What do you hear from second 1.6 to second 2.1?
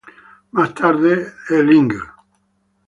Ing.